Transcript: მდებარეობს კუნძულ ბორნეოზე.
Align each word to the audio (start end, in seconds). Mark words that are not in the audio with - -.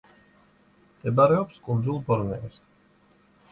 მდებარეობს 0.93 1.61
კუნძულ 1.69 2.01
ბორნეოზე. 2.11 2.67